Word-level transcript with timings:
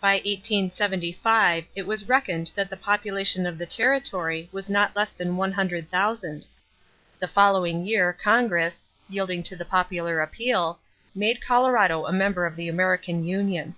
By 0.00 0.18
1875 0.18 1.64
it 1.74 1.88
was 1.88 2.06
reckoned 2.08 2.52
that 2.54 2.70
the 2.70 2.76
population 2.76 3.46
of 3.46 3.58
the 3.58 3.66
territory 3.66 4.48
was 4.52 4.70
not 4.70 4.94
less 4.94 5.10
than 5.10 5.36
one 5.36 5.50
hundred 5.50 5.90
thousand; 5.90 6.46
the 7.18 7.26
following 7.26 7.84
year 7.84 8.12
Congress, 8.12 8.84
yielding 9.08 9.42
to 9.42 9.56
the 9.56 9.64
popular 9.64 10.20
appeal, 10.20 10.78
made 11.16 11.44
Colorado 11.44 12.06
a 12.06 12.12
member 12.12 12.46
of 12.46 12.54
the 12.54 12.68
American 12.68 13.24
union. 13.24 13.74